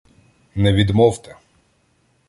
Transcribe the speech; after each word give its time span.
Не 0.55 0.73
відмовте. 0.73 1.37